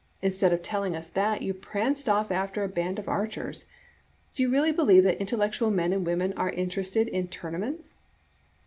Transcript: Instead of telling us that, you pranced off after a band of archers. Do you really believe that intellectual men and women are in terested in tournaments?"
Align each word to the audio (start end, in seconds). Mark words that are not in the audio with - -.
Instead 0.23 0.51
of 0.51 0.63
telling 0.63 0.95
us 0.95 1.07
that, 1.09 1.43
you 1.43 1.53
pranced 1.53 2.09
off 2.09 2.31
after 2.31 2.63
a 2.63 2.67
band 2.67 2.97
of 2.97 3.07
archers. 3.07 3.67
Do 4.33 4.41
you 4.41 4.49
really 4.49 4.71
believe 4.71 5.03
that 5.03 5.21
intellectual 5.21 5.69
men 5.69 5.93
and 5.93 6.07
women 6.07 6.33
are 6.33 6.49
in 6.49 6.69
terested 6.69 7.07
in 7.07 7.27
tournaments?" 7.27 7.93